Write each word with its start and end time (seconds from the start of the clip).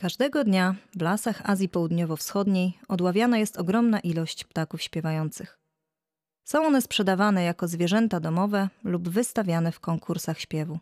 Każdego 0.00 0.44
dnia 0.44 0.74
w 0.96 1.02
lasach 1.02 1.50
Azji 1.50 1.68
Południowo-Wschodniej 1.68 2.78
odławiana 2.88 3.38
jest 3.38 3.56
ogromna 3.56 4.00
ilość 4.00 4.44
ptaków 4.44 4.82
śpiewających. 4.82 5.58
Są 6.44 6.66
one 6.66 6.82
sprzedawane 6.82 7.44
jako 7.44 7.68
zwierzęta 7.68 8.20
domowe 8.20 8.68
lub 8.84 9.08
wystawiane 9.08 9.72
w 9.72 9.80
konkursach 9.80 10.40
śpiewu. 10.40 10.78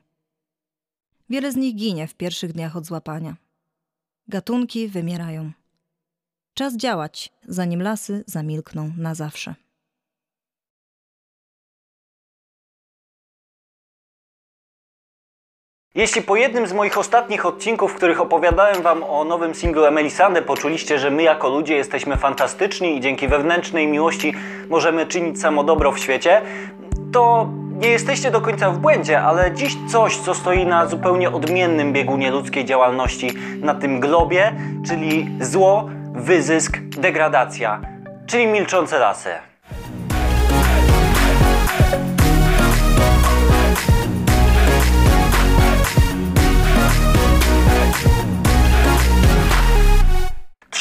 Wiele 1.30 1.52
z 1.52 1.56
nich 1.56 1.74
ginie 1.74 2.06
w 2.06 2.14
pierwszych 2.14 2.52
dniach 2.52 2.76
od 2.76 2.86
złapania. 2.86 3.36
Gatunki 4.28 4.88
wymierają. 4.88 5.52
Czas 6.54 6.76
działać, 6.76 7.32
zanim 7.48 7.82
lasy 7.82 8.24
zamilkną 8.26 8.92
na 8.96 9.14
zawsze. 9.14 9.54
Jeśli 15.98 16.22
po 16.22 16.36
jednym 16.36 16.66
z 16.66 16.72
moich 16.72 16.98
ostatnich 16.98 17.46
odcinków, 17.46 17.92
w 17.92 17.94
których 17.94 18.20
opowiadałem 18.20 18.82
Wam 18.82 19.02
o 19.02 19.24
nowym 19.24 19.54
singlu 19.54 19.84
Emelisande, 19.84 20.42
poczuliście, 20.42 20.98
że 20.98 21.10
my 21.10 21.22
jako 21.22 21.48
ludzie 21.48 21.76
jesteśmy 21.76 22.16
fantastyczni 22.16 22.96
i 22.96 23.00
dzięki 23.00 23.28
wewnętrznej 23.28 23.86
miłości 23.86 24.34
możemy 24.68 25.06
czynić 25.06 25.40
samo 25.40 25.64
dobro 25.64 25.92
w 25.92 25.98
świecie, 25.98 26.42
to 27.12 27.48
nie 27.78 27.88
jesteście 27.88 28.30
do 28.30 28.40
końca 28.40 28.70
w 28.70 28.78
błędzie, 28.78 29.20
ale 29.20 29.52
dziś 29.52 29.76
coś, 29.92 30.16
co 30.16 30.34
stoi 30.34 30.66
na 30.66 30.86
zupełnie 30.86 31.30
odmiennym 31.30 31.92
biegunie 31.92 32.30
ludzkiej 32.30 32.64
działalności 32.64 33.30
na 33.60 33.74
tym 33.74 34.00
globie, 34.00 34.52
czyli 34.86 35.28
zło, 35.40 35.88
wyzysk, 36.12 36.78
degradacja, 36.78 37.80
czyli 38.26 38.46
milczące 38.46 38.98
lasy. 38.98 39.30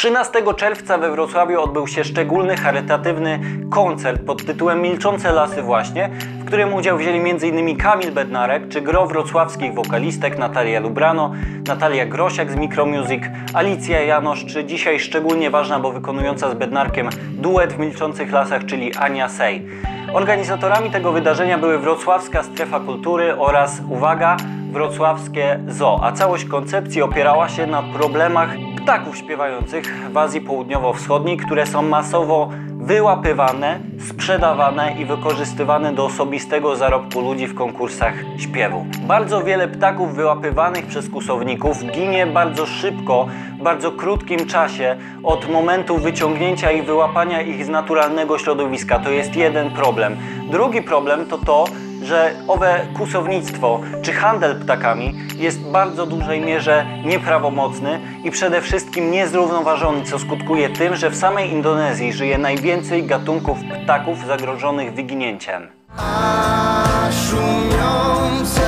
13 0.08 0.44
czerwca 0.58 0.98
we 0.98 1.12
Wrocławiu 1.12 1.62
odbył 1.62 1.88
się 1.88 2.04
szczególny 2.04 2.58
charytatywny 2.58 3.40
koncert 3.70 4.22
pod 4.26 4.46
tytułem 4.46 4.82
Milczące 4.82 5.32
Lasy 5.32 5.62
właśnie, 5.62 6.10
w 6.40 6.46
którym 6.46 6.74
udział 6.74 6.98
wzięli 6.98 7.30
m.in. 7.30 7.78
Kamil 7.78 8.12
Bednarek 8.12 8.68
czy 8.70 8.82
gro 8.82 9.08
wrocławskich 9.08 9.74
wokalistek 9.74 10.38
Natalia 10.38 10.80
Lubrano, 10.80 11.34
Natalia 11.68 12.06
Grosiak 12.06 12.52
z 12.52 12.56
Micromusic, 12.56 13.24
Alicja 13.54 14.02
Janosz 14.02 14.46
czy 14.46 14.66
dzisiaj 14.66 15.00
szczególnie 15.00 15.50
ważna, 15.50 15.80
bo 15.80 15.92
wykonująca 15.92 16.52
z 16.52 16.54
Bednarkiem 16.54 17.10
duet 17.32 17.74
w 17.74 17.80
Milczących 17.80 18.32
Lasach, 18.32 18.66
czyli 18.66 18.96
Ania 18.96 19.30
Sej. 19.30 19.68
Organizatorami 20.14 20.92
tego 20.92 21.12
wydarzenia 21.12 21.58
były 21.58 21.80
Wrocławska 21.80 22.44
Strefa 22.44 22.80
Kultury 22.80 23.36
oraz, 23.38 23.82
uwaga, 23.90 24.38
Wrocławskie 24.78 25.60
Zoo, 25.68 26.00
a 26.04 26.12
całość 26.12 26.46
koncepcji 26.46 27.02
opierała 27.02 27.50
się 27.50 27.68
na 27.68 27.84
problemach 27.84 28.50
ptaków 28.82 29.18
śpiewających 29.18 30.12
w 30.12 30.18
Azji 30.18 30.42
Południowo-Wschodniej, 30.42 31.38
które 31.38 31.66
są 31.66 31.82
masowo 31.82 32.50
wyłapywane, 32.76 33.80
sprzedawane 34.10 34.96
i 35.00 35.06
wykorzystywane 35.06 35.94
do 35.94 36.06
osobistego 36.06 36.76
zarobku 36.76 37.22
ludzi 37.22 37.48
w 37.48 37.56
konkursach 37.56 38.14
śpiewu. 38.38 38.86
Bardzo 39.08 39.44
wiele 39.44 39.68
ptaków 39.68 40.16
wyłapywanych 40.16 40.86
przez 40.86 41.10
kusowników 41.10 41.84
ginie 41.84 42.28
bardzo 42.28 42.66
szybko, 42.66 43.28
w 43.60 43.64
bardzo 43.64 43.92
krótkim 43.92 44.46
czasie 44.46 44.96
od 45.24 45.50
momentu 45.50 45.98
wyciągnięcia 45.98 46.72
i 46.72 46.82
wyłapania 46.82 47.42
ich 47.42 47.66
z 47.66 47.70
naturalnego 47.70 48.38
środowiska. 48.38 49.00
To 49.00 49.10
jest 49.10 49.36
jeden 49.36 49.72
problem. 49.72 50.18
Drugi 50.52 50.82
problem 50.82 51.26
to 51.26 51.38
to, 51.38 51.66
że 52.08 52.32
owe 52.48 52.88
kusownictwo 52.98 53.80
czy 54.02 54.14
handel 54.14 54.60
ptakami 54.60 55.14
jest 55.38 55.60
w 55.60 55.72
bardzo 55.72 56.06
dużej 56.06 56.42
mierze 56.42 56.86
nieprawomocny 57.06 58.00
i 58.24 58.32
przede 58.32 58.62
wszystkim 58.62 59.12
niezrównoważony, 59.12 60.04
co 60.04 60.20
skutkuje 60.20 60.70
tym, 60.70 60.96
że 60.96 61.10
w 61.10 61.16
samej 61.16 61.52
Indonezji 61.52 62.14
żyje 62.14 62.38
najwięcej 62.38 63.04
gatunków 63.04 63.58
ptaków 63.84 64.26
zagrożonych 64.26 64.94
wyginięciem. 64.94 65.68
A 65.98 67.10
szumiące 67.12 68.68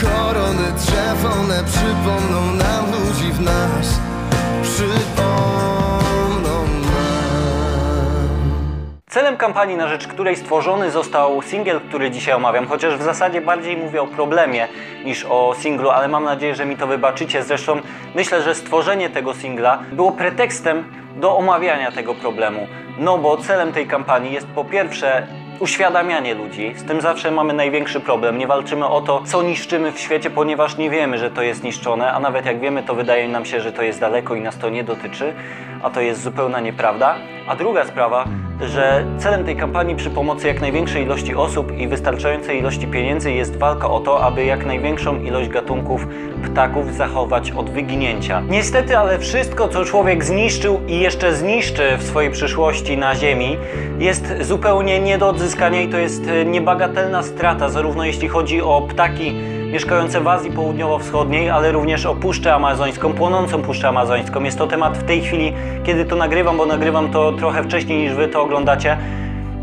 korony 0.00 0.72
drzew, 0.76 1.24
one 1.40 1.64
przypomną 1.64 2.54
nam 2.54 2.84
ludzi 2.86 3.32
w 3.32 3.40
nas. 3.40 4.00
Celem 9.18 9.36
kampanii, 9.36 9.76
na 9.76 9.88
rzecz 9.88 10.06
której 10.06 10.36
stworzony 10.36 10.90
został 10.90 11.42
singiel, 11.42 11.80
który 11.80 12.10
dzisiaj 12.10 12.34
omawiam, 12.34 12.66
chociaż 12.66 12.96
w 12.96 13.02
zasadzie 13.02 13.40
bardziej 13.40 13.76
mówię 13.76 14.02
o 14.02 14.06
problemie 14.06 14.68
niż 15.04 15.24
o 15.24 15.54
singlu, 15.58 15.90
ale 15.90 16.08
mam 16.08 16.24
nadzieję, 16.24 16.54
że 16.54 16.66
mi 16.66 16.76
to 16.76 16.86
wybaczycie. 16.86 17.42
Zresztą 17.42 17.80
myślę, 18.14 18.42
że 18.42 18.54
stworzenie 18.54 19.10
tego 19.10 19.34
singla 19.34 19.78
było 19.92 20.12
pretekstem 20.12 20.84
do 21.16 21.36
omawiania 21.36 21.92
tego 21.92 22.14
problemu. 22.14 22.66
No 22.98 23.18
bo 23.18 23.36
celem 23.36 23.72
tej 23.72 23.86
kampanii 23.86 24.32
jest 24.32 24.46
po 24.46 24.64
pierwsze 24.64 25.26
uświadamianie 25.60 26.34
ludzi. 26.34 26.74
Z 26.76 26.84
tym 26.84 27.00
zawsze 27.00 27.30
mamy 27.30 27.52
największy 27.52 28.00
problem. 28.00 28.38
Nie 28.38 28.46
walczymy 28.46 28.86
o 28.86 29.00
to, 29.00 29.22
co 29.24 29.42
niszczymy 29.42 29.92
w 29.92 29.98
świecie, 29.98 30.30
ponieważ 30.30 30.76
nie 30.76 30.90
wiemy, 30.90 31.18
że 31.18 31.30
to 31.30 31.42
jest 31.42 31.64
niszczone, 31.64 32.12
a 32.12 32.20
nawet 32.20 32.46
jak 32.46 32.60
wiemy, 32.60 32.82
to 32.82 32.94
wydaje 32.94 33.28
nam 33.28 33.44
się, 33.44 33.60
że 33.60 33.72
to 33.72 33.82
jest 33.82 34.00
daleko 34.00 34.34
i 34.34 34.40
nas 34.40 34.58
to 34.58 34.68
nie 34.68 34.84
dotyczy, 34.84 35.34
a 35.82 35.90
to 35.90 36.00
jest 36.00 36.22
zupełna 36.22 36.60
nieprawda. 36.60 37.14
A 37.48 37.56
druga 37.56 37.84
sprawa, 37.84 38.24
że 38.60 39.04
celem 39.18 39.44
tej 39.44 39.56
kampanii 39.56 39.96
przy 39.96 40.10
pomocy 40.10 40.46
jak 40.48 40.60
największej 40.60 41.02
ilości 41.02 41.34
osób 41.34 41.78
i 41.78 41.88
wystarczającej 41.88 42.58
ilości 42.58 42.86
pieniędzy 42.86 43.32
jest 43.32 43.56
walka 43.56 43.90
o 43.90 44.00
to, 44.00 44.20
aby 44.20 44.44
jak 44.44 44.66
największą 44.66 45.22
ilość 45.22 45.48
gatunków 45.48 46.06
ptaków 46.44 46.94
zachować 46.94 47.50
od 47.50 47.70
wyginięcia. 47.70 48.42
Niestety, 48.48 48.98
ale 48.98 49.18
wszystko, 49.18 49.68
co 49.68 49.84
człowiek 49.84 50.24
zniszczył 50.24 50.80
i 50.86 51.00
jeszcze 51.00 51.34
zniszczy 51.34 51.96
w 51.96 52.02
swojej 52.02 52.30
przyszłości 52.30 52.96
na 52.96 53.14
Ziemi, 53.14 53.56
jest 53.98 54.34
zupełnie 54.40 55.00
nie 55.00 55.18
do 55.18 55.28
odzyskania 55.28 55.82
i 55.82 55.88
to 55.88 55.98
jest 55.98 56.22
niebagatelna 56.46 57.22
strata, 57.22 57.68
zarówno 57.68 58.04
jeśli 58.04 58.28
chodzi 58.28 58.62
o 58.62 58.82
ptaki 58.82 59.34
mieszkające 59.72 60.20
w 60.20 60.28
Azji 60.28 60.50
Południowo-Wschodniej, 60.50 61.50
ale 61.50 61.72
również 61.72 62.06
o 62.06 62.14
Puszczę 62.14 62.54
Amazońską, 62.54 63.12
płonącą 63.12 63.62
Puszczę 63.62 63.88
Amazońską. 63.88 64.44
Jest 64.44 64.58
to 64.58 64.66
temat 64.66 64.98
w 64.98 65.02
tej 65.02 65.20
chwili, 65.20 65.52
kiedy 65.84 66.04
to 66.04 66.16
nagrywam, 66.16 66.56
bo 66.56 66.66
nagrywam 66.66 67.08
to 67.08 67.32
trochę 67.32 67.62
wcześniej 67.64 68.02
niż 68.02 68.14
Wy 68.14 68.28
to 68.28 68.42
oglądacie, 68.42 68.96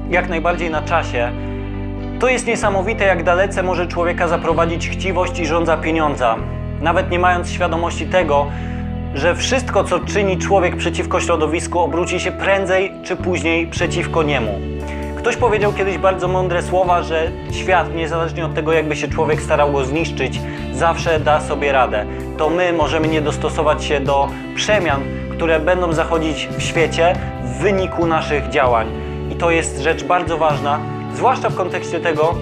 jak 0.10 0.30
najbardziej 0.30 0.72
na 0.72 0.82
czasie. 0.82 1.32
To 2.20 2.30
jest 2.30 2.48
niesamowite, 2.48 3.06
jak 3.06 3.24
dalece 3.24 3.64
może 3.64 3.88
człowieka 3.88 4.28
zaprowadzić 4.28 4.90
chciwość 4.90 5.40
i 5.40 5.46
żądza 5.46 5.78
pieniądza, 5.78 6.36
nawet 6.82 7.12
nie 7.12 7.20
mając 7.20 7.52
świadomości 7.52 8.06
tego, 8.06 8.48
że 9.14 9.36
wszystko, 9.36 9.84
co 9.84 10.00
czyni 10.00 10.38
człowiek 10.38 10.76
przeciwko 10.76 11.20
środowisku, 11.20 11.80
obróci 11.80 12.20
się 12.20 12.32
prędzej 12.32 12.92
czy 13.04 13.16
później 13.16 13.68
przeciwko 13.68 14.24
niemu. 14.24 14.60
Ktoś 15.26 15.38
powiedział 15.38 15.74
kiedyś 15.74 15.98
bardzo 15.98 16.28
mądre 16.28 16.64
słowa, 16.64 17.04
że 17.04 17.32
świat, 17.52 17.96
niezależnie 17.96 18.46
od 18.46 18.54
tego, 18.54 18.74
jakby 18.74 18.96
się 18.96 19.08
człowiek 19.08 19.42
starał 19.42 19.72
go 19.72 19.86
zniszczyć, 19.86 20.40
zawsze 20.74 21.20
da 21.20 21.42
sobie 21.42 21.72
radę. 21.72 22.06
To 22.38 22.50
my 22.50 22.74
możemy 22.74 23.08
nie 23.08 23.22
dostosować 23.22 23.84
się 23.84 24.00
do 24.00 24.28
przemian, 24.56 25.02
które 25.32 25.60
będą 25.60 25.94
zachodzić 25.94 26.50
w 26.58 26.62
świecie 26.62 27.16
w 27.44 27.62
wyniku 27.62 28.06
naszych 28.06 28.50
działań. 28.50 28.88
I 29.32 29.36
to 29.36 29.52
jest 29.52 29.80
rzecz 29.80 30.04
bardzo 30.04 30.38
ważna, 30.38 30.80
zwłaszcza 31.14 31.50
w 31.50 31.56
kontekście 31.56 32.00
tego, 32.00 32.36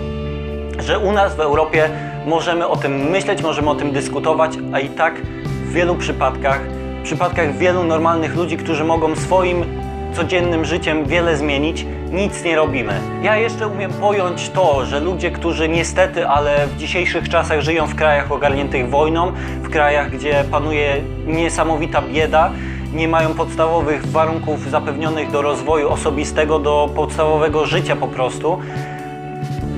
że 0.79 0.99
u 0.99 1.11
nas 1.11 1.35
w 1.35 1.39
Europie 1.39 1.89
możemy 2.25 2.67
o 2.67 2.75
tym 2.75 3.09
myśleć, 3.09 3.43
możemy 3.43 3.69
o 3.69 3.75
tym 3.75 3.91
dyskutować, 3.91 4.51
a 4.73 4.79
i 4.79 4.89
tak 4.89 5.21
w 5.65 5.73
wielu 5.73 5.95
przypadkach, 5.95 6.61
w 6.99 7.03
przypadkach 7.03 7.57
wielu 7.57 7.83
normalnych 7.83 8.35
ludzi, 8.35 8.57
którzy 8.57 8.83
mogą 8.83 9.15
swoim 9.15 9.65
codziennym 10.13 10.65
życiem 10.65 11.05
wiele 11.05 11.37
zmienić, 11.37 11.85
nic 12.13 12.43
nie 12.43 12.55
robimy. 12.55 13.01
Ja 13.21 13.37
jeszcze 13.37 13.67
umiem 13.67 13.93
pojąć 13.93 14.49
to, 14.49 14.85
że 14.85 14.99
ludzie, 14.99 15.31
którzy 15.31 15.69
niestety, 15.69 16.27
ale 16.27 16.67
w 16.67 16.77
dzisiejszych 16.77 17.29
czasach 17.29 17.61
żyją 17.61 17.87
w 17.87 17.95
krajach 17.95 18.31
ogarniętych 18.31 18.89
wojną, 18.89 19.31
w 19.63 19.69
krajach, 19.69 20.11
gdzie 20.11 20.43
panuje 20.51 21.01
niesamowita 21.25 22.01
bieda, 22.01 22.51
nie 22.93 23.07
mają 23.07 23.33
podstawowych 23.33 24.05
warunków 24.05 24.69
zapewnionych 24.69 25.31
do 25.31 25.41
rozwoju 25.41 25.89
osobistego, 25.89 26.59
do 26.59 26.89
podstawowego 26.95 27.65
życia 27.65 27.95
po 27.95 28.07
prostu, 28.07 28.59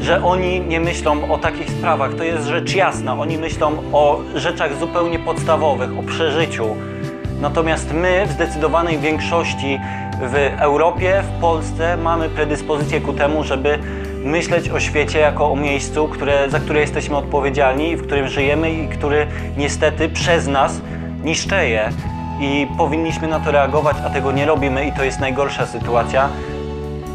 że 0.02 0.24
oni 0.24 0.62
nie 0.62 0.80
myślą 0.80 1.32
o 1.32 1.38
takich 1.38 1.70
sprawach. 1.70 2.14
To 2.14 2.24
jest 2.24 2.48
rzecz 2.48 2.76
jasna. 2.76 3.14
Oni 3.20 3.38
myślą 3.38 3.72
o 3.94 4.20
rzeczach 4.36 4.80
zupełnie 4.80 5.20
podstawowych, 5.20 6.00
o 6.00 6.04
przeżyciu. 6.04 6.76
Natomiast 7.42 7.94
my 7.94 8.26
w 8.26 8.32
zdecydowanej 8.32 8.98
większości 8.98 9.80
w 10.22 10.36
Europie, 10.60 11.24
w 11.24 11.42
Polsce 11.42 11.98
mamy 11.98 12.30
predyspozycję 12.30 13.02
ku 13.02 13.14
temu, 13.14 13.44
żeby 13.44 13.80
myśleć 14.24 14.70
o 14.70 14.80
świecie 14.80 15.20
jako 15.20 15.52
o 15.52 15.56
miejscu, 15.56 16.08
które, 16.08 16.50
za 16.50 16.60
które 16.60 16.80
jesteśmy 16.80 17.18
odpowiedzialni, 17.18 17.96
w 17.96 18.06
którym 18.06 18.28
żyjemy 18.28 18.72
i 18.72 18.88
który 18.88 19.28
niestety 19.58 20.10
przez 20.10 20.48
nas 20.48 20.82
niszczeje. 21.24 21.90
I 22.42 22.68
powinniśmy 22.78 23.28
na 23.28 23.40
to 23.40 23.52
reagować, 23.52 23.98
a 24.06 24.10
tego 24.10 24.32
nie 24.32 24.46
robimy 24.46 24.88
i 24.88 24.92
to 24.92 25.04
jest 25.04 25.20
najgorsza 25.20 25.66
sytuacja, 25.66 26.30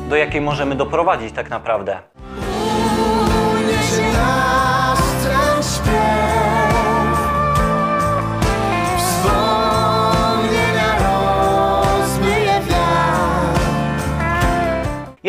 do 0.08 0.16
jakiej 0.16 0.40
możemy 0.40 0.74
doprowadzić 0.74 1.32
tak 1.32 1.50
naprawdę. 1.50 1.98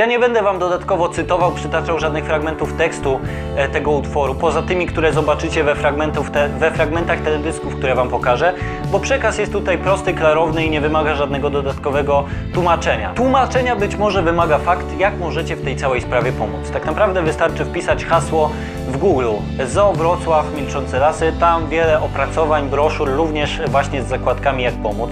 Ja 0.01 0.07
nie 0.07 0.19
będę 0.19 0.41
Wam 0.41 0.59
dodatkowo 0.59 1.09
cytował, 1.09 1.51
przytaczał 1.51 1.99
żadnych 1.99 2.25
fragmentów 2.25 2.73
tekstu 2.73 3.19
e, 3.55 3.69
tego 3.69 3.91
utworu, 3.91 4.35
poza 4.35 4.61
tymi, 4.61 4.87
które 4.87 5.13
zobaczycie 5.13 5.63
we, 5.63 5.75
fragmentów 5.75 6.31
te, 6.31 6.49
we 6.49 6.71
fragmentach 6.71 7.19
teledysków, 7.21 7.75
które 7.75 7.95
Wam 7.95 8.09
pokażę, 8.09 8.53
bo 8.91 8.99
przekaz 8.99 9.37
jest 9.37 9.51
tutaj 9.51 9.77
prosty, 9.77 10.13
klarowny 10.13 10.65
i 10.65 10.69
nie 10.69 10.81
wymaga 10.81 11.15
żadnego 11.15 11.49
dodatkowego 11.49 12.25
tłumaczenia. 12.53 13.13
Tłumaczenia 13.13 13.75
być 13.75 13.95
może 13.95 14.21
wymaga 14.21 14.57
fakt, 14.57 14.99
jak 14.99 15.19
możecie 15.19 15.55
w 15.55 15.63
tej 15.63 15.75
całej 15.75 16.01
sprawie 16.01 16.31
pomóc. 16.31 16.71
Tak 16.73 16.85
naprawdę 16.85 17.21
wystarczy 17.21 17.65
wpisać 17.65 18.05
hasło 18.05 18.51
w 18.91 18.97
Google 18.97 19.27
ZOO 19.65 19.93
Wrocław 19.93 20.55
Milczące 20.55 20.99
Lasy, 20.99 21.33
tam 21.39 21.69
wiele 21.69 22.01
opracowań, 22.01 22.69
broszur, 22.69 23.09
również 23.09 23.61
właśnie 23.67 24.03
z 24.03 24.07
zakładkami 24.07 24.63
jak 24.63 24.73
pomóc, 24.73 25.11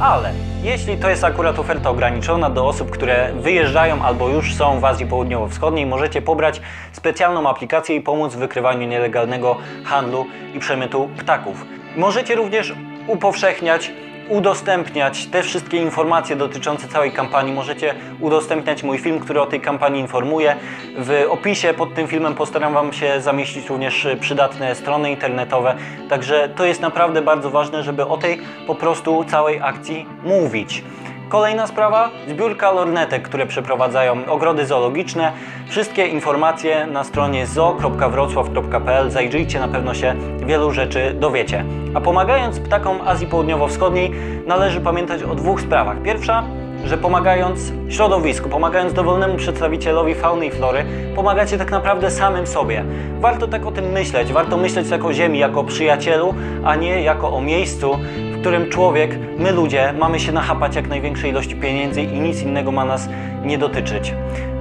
ale 0.00 0.32
jeśli 0.62 0.96
to 0.96 1.10
jest 1.10 1.24
akurat 1.24 1.58
oferta 1.58 1.90
ograniczona 1.90 2.50
do 2.50 2.66
osób, 2.66 2.90
które 2.90 3.32
wyjeżdżają 3.34 4.02
albo 4.02 4.28
już 4.28 4.54
są 4.54 4.80
w 4.80 4.84
Azji 4.84 5.06
Południowo-Wschodniej, 5.06 5.86
możecie 5.86 6.22
pobrać 6.22 6.60
specjalną 6.92 7.48
aplikację 7.48 7.96
i 7.96 8.00
pomóc 8.00 8.34
w 8.34 8.38
wykrywaniu 8.38 8.88
nielegalnego 8.88 9.56
handlu 9.84 10.26
i 10.54 10.58
przemytu 10.58 11.08
ptaków. 11.18 11.64
Możecie 11.96 12.34
również 12.34 12.74
upowszechniać 13.06 13.92
udostępniać 14.30 15.26
te 15.26 15.42
wszystkie 15.42 15.76
informacje 15.76 16.36
dotyczące 16.36 16.88
całej 16.88 17.12
kampanii. 17.12 17.52
Możecie 17.52 17.94
udostępniać 18.20 18.82
mój 18.82 18.98
film, 18.98 19.20
który 19.20 19.40
o 19.40 19.46
tej 19.46 19.60
kampanii 19.60 20.00
informuje. 20.00 20.56
W 20.98 21.26
opisie 21.28 21.74
pod 21.74 21.94
tym 21.94 22.06
filmem 22.06 22.34
postaram 22.34 22.74
Wam 22.74 22.92
się 22.92 23.20
zamieścić 23.20 23.68
również 23.68 24.08
przydatne 24.20 24.74
strony 24.74 25.10
internetowe. 25.10 25.74
Także 26.08 26.48
to 26.56 26.64
jest 26.64 26.80
naprawdę 26.80 27.22
bardzo 27.22 27.50
ważne, 27.50 27.82
żeby 27.82 28.06
o 28.06 28.16
tej 28.16 28.40
po 28.66 28.74
prostu 28.74 29.24
całej 29.24 29.60
akcji 29.60 30.06
mówić. 30.24 30.84
Kolejna 31.30 31.66
sprawa, 31.66 32.10
zbiórka 32.28 32.70
lornetek, 32.70 33.22
które 33.22 33.46
przeprowadzają 33.46 34.26
ogrody 34.26 34.66
zoologiczne. 34.66 35.32
Wszystkie 35.68 36.06
informacje 36.06 36.86
na 36.86 37.04
stronie 37.04 37.46
zoo.wrocław.pl. 37.46 39.10
Zajrzyjcie, 39.10 39.60
na 39.60 39.68
pewno 39.68 39.94
się 39.94 40.14
wielu 40.46 40.70
rzeczy 40.70 41.14
dowiecie. 41.14 41.64
A 41.94 42.00
pomagając 42.00 42.60
ptakom 42.60 43.00
Azji 43.06 43.26
Południowo-Wschodniej 43.26 44.12
należy 44.46 44.80
pamiętać 44.80 45.22
o 45.22 45.34
dwóch 45.34 45.60
sprawach. 45.60 46.02
Pierwsza, 46.02 46.44
że 46.84 46.98
pomagając 46.98 47.72
środowisku, 47.88 48.48
pomagając 48.48 48.92
dowolnemu 48.92 49.36
przedstawicielowi 49.36 50.14
fauny 50.14 50.46
i 50.46 50.50
flory, 50.50 50.84
pomagacie 51.16 51.58
tak 51.58 51.70
naprawdę 51.70 52.10
samym 52.10 52.46
sobie. 52.46 52.84
Warto 53.20 53.48
tak 53.48 53.66
o 53.66 53.72
tym 53.72 53.84
myśleć, 53.84 54.32
warto 54.32 54.56
myśleć 54.56 54.90
tak 54.90 55.04
o 55.04 55.12
Ziemi 55.12 55.38
jako 55.38 55.60
o 55.60 55.64
przyjacielu, 55.64 56.34
a 56.64 56.76
nie 56.76 57.02
jako 57.02 57.32
o 57.32 57.40
miejscu, 57.40 57.98
w 58.40 58.42
którym 58.42 58.68
człowiek, 58.68 59.18
my 59.38 59.52
ludzie, 59.52 59.94
mamy 59.98 60.20
się 60.20 60.32
nachapać 60.32 60.76
jak 60.76 60.88
największej 60.88 61.30
ilości 61.30 61.56
pieniędzy 61.56 62.02
i 62.02 62.20
nic 62.20 62.42
innego 62.42 62.72
ma 62.72 62.84
nas 62.84 63.08
nie 63.44 63.58
dotyczyć. 63.58 64.14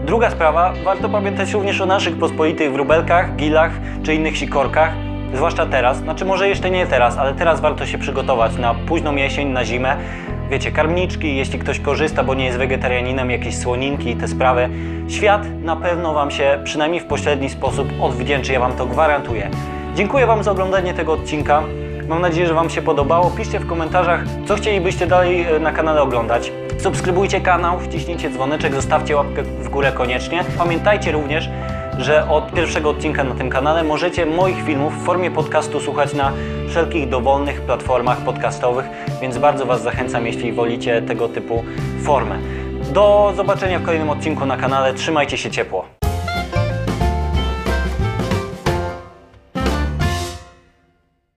Druga 0.05 0.29
sprawa, 0.29 0.73
warto 0.83 1.09
pamiętać 1.09 1.51
również 1.51 1.81
o 1.81 1.85
naszych 1.85 2.17
pospolitych 2.17 2.73
wróbelkach, 2.73 3.35
gilach 3.35 3.71
czy 4.03 4.15
innych 4.15 4.37
sikorkach, 4.37 4.93
zwłaszcza 5.33 5.65
teraz, 5.65 5.97
znaczy 5.97 6.25
może 6.25 6.49
jeszcze 6.49 6.71
nie 6.71 6.87
teraz, 6.87 7.17
ale 7.17 7.33
teraz 7.33 7.61
warto 7.61 7.85
się 7.85 7.97
przygotować 7.97 8.57
na 8.57 8.73
późną 8.73 9.15
jesień, 9.15 9.47
na 9.47 9.65
zimę. 9.65 9.97
Wiecie, 10.49 10.71
karmniczki, 10.71 11.35
jeśli 11.35 11.59
ktoś 11.59 11.79
korzysta, 11.79 12.23
bo 12.23 12.33
nie 12.33 12.45
jest 12.45 12.57
wegetarianinem, 12.57 13.31
jakieś 13.31 13.57
słoninki, 13.57 14.15
te 14.15 14.27
sprawy. 14.27 14.69
Świat 15.09 15.47
na 15.63 15.75
pewno 15.75 16.13
Wam 16.13 16.31
się 16.31 16.59
przynajmniej 16.63 17.01
w 17.01 17.05
pośredni 17.05 17.49
sposób 17.49 17.87
odwdzięczy, 18.01 18.53
ja 18.53 18.59
Wam 18.59 18.73
to 18.73 18.85
gwarantuję. 18.85 19.49
Dziękuję 19.95 20.25
Wam 20.25 20.43
za 20.43 20.51
oglądanie 20.51 20.93
tego 20.93 21.13
odcinka. 21.13 21.63
Mam 22.09 22.21
nadzieję, 22.21 22.47
że 22.47 22.53
Wam 22.53 22.69
się 22.69 22.81
podobało. 22.81 23.31
Piszcie 23.31 23.59
w 23.59 23.67
komentarzach, 23.67 24.23
co 24.47 24.55
chcielibyście 24.55 25.07
dalej 25.07 25.41
e, 25.41 25.59
na 25.59 25.71
kanale 25.71 26.01
oglądać. 26.01 26.51
Subskrybujcie 26.77 27.41
kanał, 27.41 27.79
wciśnijcie 27.79 28.29
dzwoneczek, 28.29 28.73
zostawcie 28.75 29.15
łapkę 29.15 29.43
w 29.43 29.69
górę 29.69 29.91
koniecznie. 29.91 30.43
Pamiętajcie 30.57 31.11
również, 31.11 31.49
że 31.97 32.29
od 32.29 32.51
pierwszego 32.51 32.89
odcinka 32.89 33.23
na 33.23 33.35
tym 33.35 33.49
kanale 33.49 33.83
możecie 33.83 34.25
moich 34.25 34.63
filmów 34.65 34.93
w 35.01 35.05
formie 35.05 35.31
podcastu 35.31 35.79
słuchać 35.79 36.13
na 36.13 36.31
wszelkich 36.69 37.09
dowolnych 37.09 37.61
platformach 37.61 38.17
podcastowych, 38.17 38.85
więc 39.21 39.37
bardzo 39.37 39.65
Was 39.65 39.81
zachęcam, 39.81 40.27
jeśli 40.27 40.53
wolicie 40.53 41.01
tego 41.01 41.29
typu 41.29 41.63
formę. 42.03 42.39
Do 42.93 43.33
zobaczenia 43.35 43.79
w 43.79 43.83
kolejnym 43.83 44.09
odcinku 44.09 44.45
na 44.45 44.57
kanale. 44.57 44.93
Trzymajcie 44.93 45.37
się 45.37 45.51
ciepło. 45.51 45.98